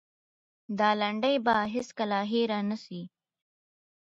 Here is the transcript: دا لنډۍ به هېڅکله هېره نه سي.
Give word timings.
دا 0.77 0.89
لنډۍ 1.01 1.35
به 1.45 1.55
هېڅکله 1.73 2.19
هېره 2.31 2.59
نه 2.69 2.77
سي. 2.83 3.01